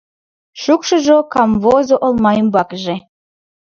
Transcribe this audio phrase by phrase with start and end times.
[0.61, 2.95] Шукшыжо камвозо олма ӱмбакыже.